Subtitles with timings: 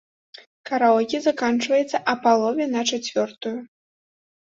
[0.69, 3.57] Караоке заканчваецца а палове на чацвёртую.